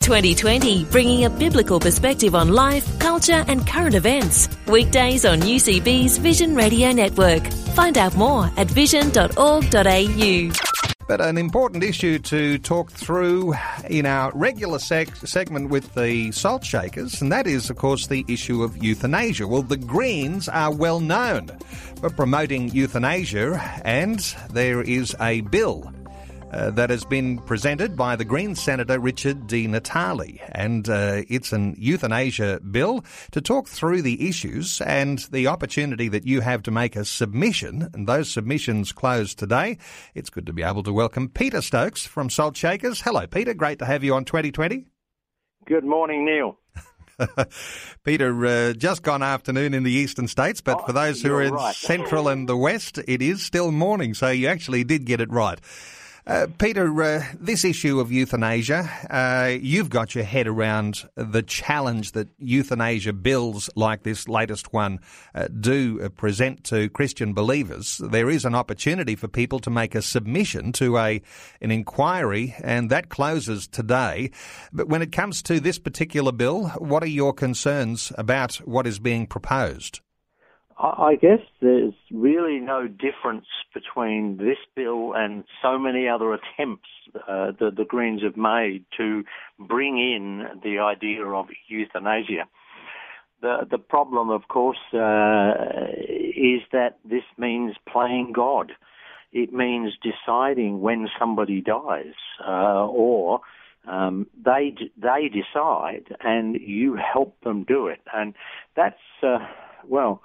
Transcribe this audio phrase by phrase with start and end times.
[0.00, 4.48] 2020, bringing a biblical perspective on life, culture, and current events.
[4.66, 7.46] Weekdays on UCB's Vision Radio Network.
[7.76, 10.50] Find out more at vision.org.au.
[11.06, 13.54] But an important issue to talk through
[13.90, 18.24] in our regular seg- segment with the salt shakers, and that is, of course, the
[18.26, 19.46] issue of euthanasia.
[19.46, 21.48] Well, the Greens are well known
[22.00, 24.20] for promoting euthanasia, and
[24.50, 25.92] there is a bill
[26.52, 30.40] uh, that has been presented by the Green Senator Richard Di Natale.
[30.48, 36.26] And uh, it's an euthanasia bill to talk through the issues and the opportunity that
[36.26, 37.88] you have to make a submission.
[37.94, 39.78] And those submissions close today.
[40.14, 43.00] It's good to be able to welcome Peter Stokes from Salt Shakers.
[43.00, 43.54] Hello, Peter.
[43.54, 44.86] Great to have you on 2020.
[45.66, 46.58] Good morning, Neil.
[48.04, 51.42] Peter, uh, just gone afternoon in the eastern states, but oh, for those who are
[51.42, 51.74] in right.
[51.74, 55.60] central and the west, it is still morning, so you actually did get it right.
[56.26, 62.12] Uh, Peter, uh, this issue of euthanasia, uh, you've got your head around the challenge
[62.12, 64.98] that euthanasia bills like this latest one
[65.34, 68.00] uh, do uh, present to Christian believers.
[68.04, 71.22] There is an opportunity for people to make a submission to a
[71.62, 74.30] an inquiry, and that closes today.
[74.72, 78.98] But when it comes to this particular bill, what are your concerns about what is
[78.98, 80.00] being proposed?
[80.82, 83.44] I guess there's really no difference
[83.74, 86.88] between this bill and so many other attempts
[87.28, 89.22] uh, that the Greens have made to
[89.58, 92.48] bring in the idea of euthanasia.
[93.42, 95.52] The the problem, of course, uh,
[96.08, 98.72] is that this means playing God.
[99.32, 102.14] It means deciding when somebody dies,
[102.46, 103.40] uh, or
[103.86, 108.34] um, they they decide and you help them do it, and
[108.76, 109.38] that's uh,
[109.86, 110.22] well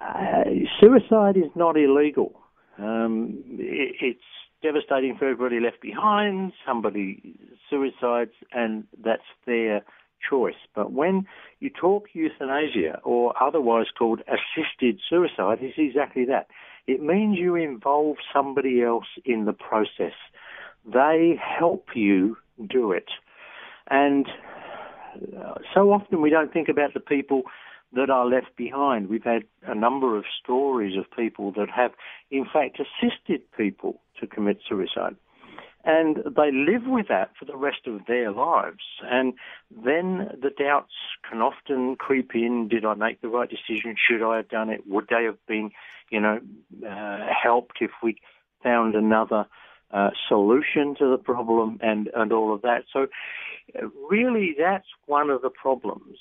[0.00, 0.44] uh,
[0.80, 2.40] suicide is not illegal.
[2.78, 4.20] Um, it, it's
[4.62, 6.52] devastating for everybody left behind.
[6.66, 7.36] Somebody
[7.68, 9.82] suicides, and that's their
[10.28, 10.54] choice.
[10.74, 11.26] But when
[11.60, 16.46] you talk euthanasia, or otherwise called assisted suicide, it's exactly that.
[16.86, 20.14] It means you involve somebody else in the process.
[20.84, 22.36] They help you
[22.68, 23.08] do it.
[23.88, 24.26] And
[25.38, 27.42] uh, so often we don't think about the people
[27.94, 29.08] that are left behind.
[29.08, 31.92] We've had a number of stories of people that have,
[32.30, 35.16] in fact, assisted people to commit suicide.
[35.84, 38.84] And they live with that for the rest of their lives.
[39.02, 39.34] And
[39.70, 40.92] then the doubts
[41.28, 42.68] can often creep in.
[42.68, 43.96] Did I make the right decision?
[43.96, 44.86] Should I have done it?
[44.86, 45.72] Would they have been,
[46.08, 46.38] you know,
[46.88, 48.20] uh, helped if we
[48.62, 49.46] found another
[49.90, 52.84] uh, solution to the problem and, and all of that?
[52.92, 53.08] So
[53.76, 56.18] uh, really that's one of the problems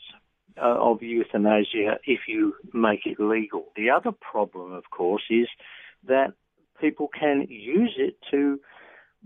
[0.57, 3.65] uh, of euthanasia if you make it legal.
[3.75, 5.47] The other problem, of course, is
[6.07, 6.33] that
[6.79, 8.59] people can use it to,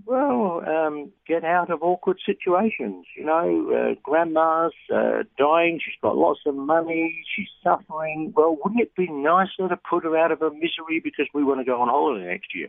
[0.05, 3.05] well, um, get out of awkward situations.
[3.17, 8.33] You know, uh, grandma's uh, dying, she's got lots of money, she's suffering.
[8.35, 11.61] Well, wouldn't it be nicer to put her out of her misery because we want
[11.61, 12.67] to go on holiday next year?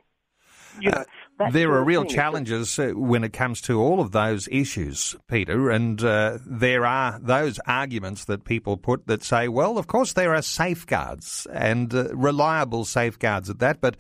[0.81, 1.05] You know,
[1.51, 6.03] there are real challenges uh, when it comes to all of those issues, Peter, and
[6.03, 10.43] uh, there are those arguments that people put that say, well, of course there are
[10.43, 13.97] safeguards and uh, reliable safeguards at that, but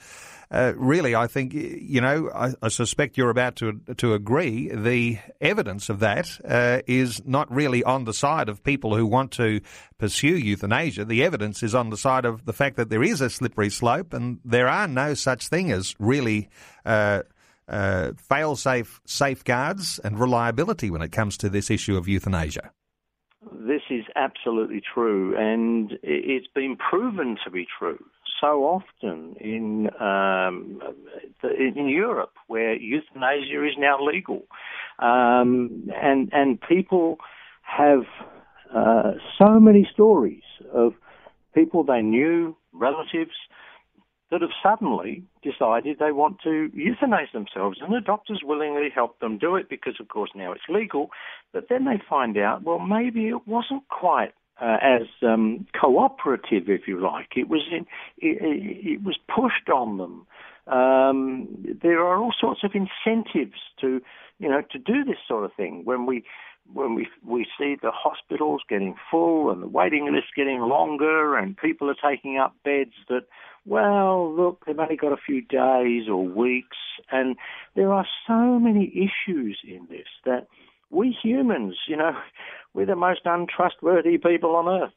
[0.51, 2.31] uh, really, I think you know.
[2.33, 4.69] I, I, suspect you're about to to agree.
[4.69, 9.33] The evidence of that uh, is not really on the side of people who want
[9.33, 9.61] to
[9.99, 11.05] pursue euthanasia.
[11.05, 14.13] The evidence is on the side of the fact that there is a slippery slope,
[14.13, 16.49] and there are no such thing as really.
[16.85, 17.23] Uh,
[17.69, 22.71] uh fail-safe safeguards and reliability when it comes to this issue of euthanasia.
[23.53, 28.05] This is absolutely true, and it's been proven to be true
[28.41, 30.81] so often in um,
[31.43, 34.43] in Europe, where euthanasia is now legal,
[34.99, 37.19] um, and and people
[37.63, 38.05] have
[38.75, 40.43] uh, so many stories
[40.73, 40.95] of
[41.55, 43.37] people they knew, relatives,
[44.31, 49.39] that have suddenly decided they want to euthanize themselves, and the doctors willingly help them
[49.39, 51.11] do it because, of course, now it's legal.
[51.53, 56.89] But then they find out, well, maybe it wasn't quite uh, as um, cooperative, if
[56.89, 57.31] you like.
[57.37, 57.87] It was in,
[58.19, 58.39] it,
[58.85, 60.27] it was pushed on them.
[60.67, 64.01] Um, there are all sorts of incentives to
[64.39, 66.25] you know to do this sort of thing when we
[66.73, 71.57] when we we see the hospitals getting full and the waiting lists getting longer and
[71.57, 73.23] people are taking up beds that
[73.65, 76.77] well look they've only got a few days or weeks.
[77.11, 77.37] And
[77.75, 80.47] there are so many issues in this that
[80.91, 82.17] we humans you know
[82.77, 84.93] we're the most untrustworthy people on earth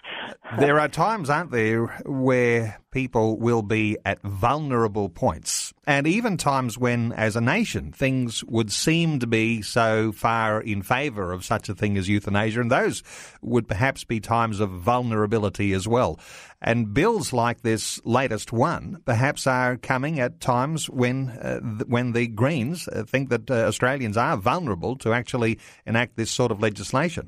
[0.58, 6.78] there are times aren't there where people will be at vulnerable points and even times
[6.78, 11.68] when, as a nation, things would seem to be so far in favour of such
[11.68, 13.02] a thing as euthanasia, and those
[13.40, 16.20] would perhaps be times of vulnerability as well.
[16.60, 21.58] And bills like this latest one perhaps are coming at times when uh,
[21.88, 26.52] when the Greens uh, think that uh, Australians are vulnerable to actually enact this sort
[26.52, 27.21] of legislation.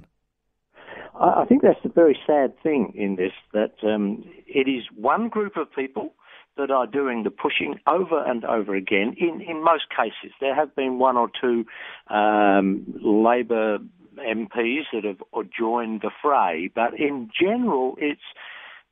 [1.21, 5.57] I think that's the very sad thing in this that um, it is one group
[5.57, 6.13] of people
[6.57, 9.15] that are doing the pushing over and over again.
[9.19, 11.65] In in most cases, there have been one or two
[12.09, 13.79] um, Labor
[14.19, 15.21] MPs that have
[15.57, 18.21] joined the fray, but in general, it's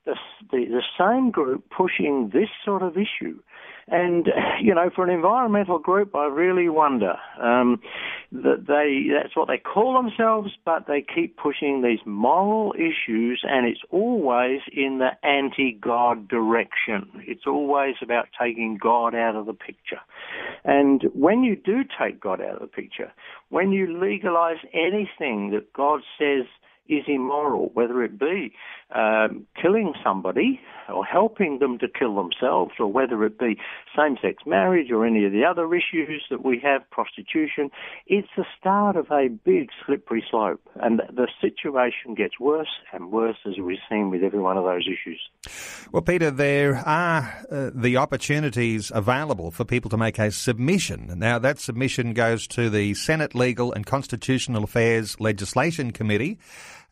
[0.05, 0.15] the,
[0.51, 3.39] the, the same group pushing this sort of issue.
[3.87, 4.27] And
[4.61, 7.81] you know, for an environmental group, I really wonder um,
[8.31, 13.67] that they that's what they call themselves, but they keep pushing these moral issues, and
[13.67, 17.09] it's always in the anti-God direction.
[17.27, 20.01] It's always about taking God out of the picture.
[20.63, 23.11] And when you do take God out of the picture,
[23.49, 26.45] when you legalize anything that God says
[26.87, 28.53] is immoral, whether it be
[28.93, 30.59] um, killing somebody
[30.89, 33.57] or helping them to kill themselves, or whether it be
[33.97, 37.69] same sex marriage or any of the other issues that we have, prostitution,
[38.07, 40.61] it's the start of a big slippery slope.
[40.75, 44.87] And the situation gets worse and worse as we've seen with every one of those
[44.87, 45.21] issues.
[45.91, 51.13] Well, Peter, there are uh, the opportunities available for people to make a submission.
[51.17, 56.39] Now, that submission goes to the Senate Legal and Constitutional Affairs Legislation Committee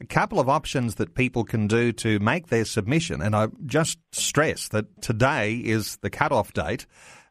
[0.02, 3.22] a couple of options that people can do to make their submission.
[3.22, 6.88] And I just stress that today is the cut-off date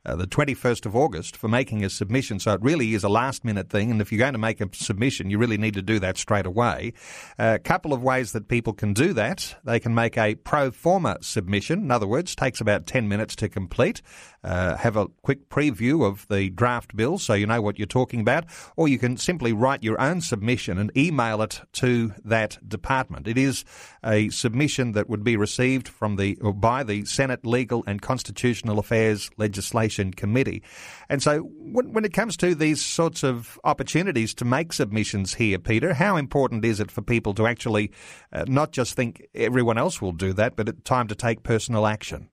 [0.06, 2.40] uh, the 21st of August for making a submission.
[2.40, 3.90] So it really is a last minute thing.
[3.90, 6.46] And if you're going to make a submission, you really need to do that straight
[6.46, 6.94] away.
[7.38, 9.56] A uh, couple of ways that people can do that.
[9.64, 11.80] They can make a pro forma submission.
[11.80, 14.00] In other words, takes about 10 minutes to complete.
[14.42, 18.20] Uh, have a quick preview of the draft bill so you know what you're talking
[18.20, 18.44] about.
[18.76, 23.28] Or you can simply write your own submission and email it to that department.
[23.28, 23.64] It is
[24.02, 29.30] a submission that would be received from the, by the Senate Legal and Constitutional Affairs
[29.36, 30.62] Legislation Committee.
[31.08, 35.58] And so when, when it comes to these sorts of opportunities to make submissions here,
[35.58, 37.90] Peter, how important is it for people to actually
[38.32, 41.86] uh, not just think everyone else will do that, but it's time to take personal
[41.86, 42.28] action?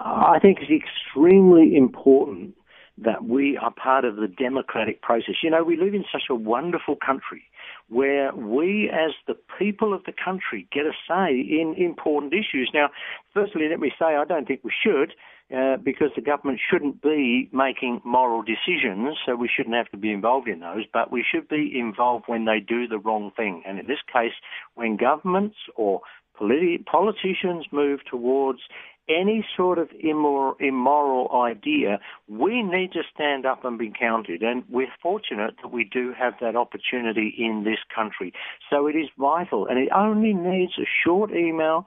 [0.00, 2.54] I think it's extremely important
[2.98, 5.36] that we are part of the democratic process.
[5.42, 7.42] You know, we live in such a wonderful country
[7.88, 12.70] where we, as the people of the country, get a say in important issues.
[12.72, 12.90] Now,
[13.32, 15.12] firstly, let me say I don't think we should.
[15.52, 20.10] Uh, because the government shouldn't be making moral decisions, so we shouldn't have to be
[20.10, 23.62] involved in those, but we should be involved when they do the wrong thing.
[23.66, 24.32] And in this case,
[24.74, 26.00] when governments or
[26.40, 28.60] politi- politicians move towards
[29.06, 34.42] any sort of immoral, immoral idea, we need to stand up and be counted.
[34.42, 38.32] And we're fortunate that we do have that opportunity in this country.
[38.70, 41.86] So it is vital, and it only needs a short email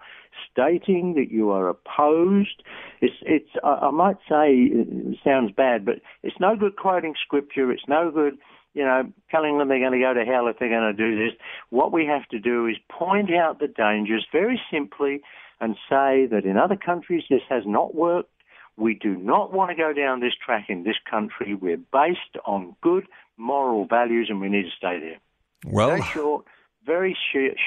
[0.57, 2.63] stating that you are opposed.
[3.01, 7.71] It's, it's, I might say, it sounds bad, but it's no good quoting scripture.
[7.71, 8.37] It's no good
[8.73, 11.17] you know, telling them they're going to go to hell if they're going to do
[11.17, 11.35] this.
[11.71, 15.21] What we have to do is point out the dangers very simply
[15.59, 18.29] and say that in other countries this has not worked.
[18.75, 21.55] We do not want to go down this track in this country.
[21.55, 25.17] We're based on good moral values and we need to stay there.
[25.65, 26.45] Well, short,
[26.87, 27.15] very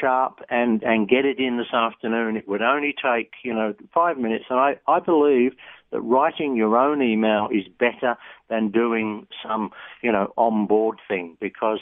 [0.00, 2.36] sharp, and, and get it in this afternoon.
[2.36, 4.46] It would only take, you know, five minutes.
[4.50, 5.52] And I, I believe
[5.92, 8.16] that writing your own email is better
[8.48, 9.70] than doing some,
[10.02, 11.80] you know, on board thing because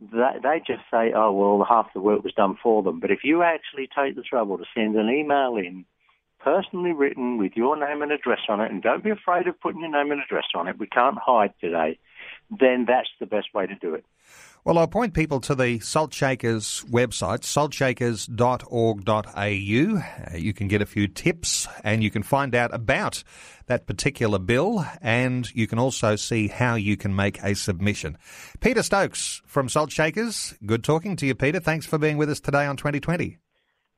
[0.00, 3.00] they, they just say, oh, well, half the work was done for them.
[3.00, 5.86] But if you actually take the trouble to send an email in,
[6.38, 9.80] personally written with your name and address on it, and don't be afraid of putting
[9.80, 11.98] your name and address on it, we can't hide today,
[12.50, 14.04] then that's the best way to do it.
[14.64, 20.32] Well, I'll point people to the Salt Shakers website, saltshakers.org.au.
[20.32, 23.22] Uh, you can get a few tips and you can find out about
[23.66, 28.16] that particular bill and you can also see how you can make a submission.
[28.60, 31.60] Peter Stokes from Salt Shakers, good talking to you, Peter.
[31.60, 33.36] Thanks for being with us today on 2020.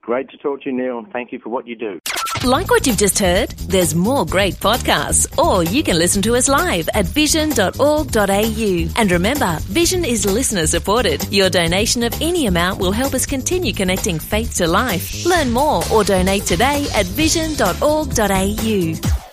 [0.06, 1.98] Great to talk to you, Neil, and thank you for what you do.
[2.44, 3.50] Like what you've just heard?
[3.66, 8.88] There's more great podcasts, or you can listen to us live at vision.org.au.
[8.96, 11.26] And remember, Vision is listener supported.
[11.32, 15.26] Your donation of any amount will help us continue connecting faith to life.
[15.26, 19.25] Learn more or donate today at vision.org.au.